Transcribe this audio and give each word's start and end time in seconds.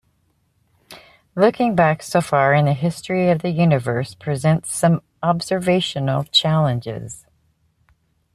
Looking 1.35 1.75
back 1.75 2.01
so 2.01 2.21
far 2.21 2.55
in 2.55 2.65
the 2.65 2.73
history 2.73 3.29
of 3.29 3.43
the 3.43 3.51
universe 3.51 4.15
presents 4.15 4.73
some 4.73 5.03
observational 5.21 6.23
challenges. 6.23 7.27